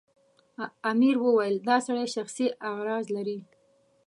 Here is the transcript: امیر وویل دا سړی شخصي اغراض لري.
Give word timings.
امیر 0.91 1.15
وویل 1.19 1.55
دا 1.67 1.75
سړی 1.87 2.05
شخصي 2.15 2.45
اغراض 2.69 3.05
لري. 3.15 3.39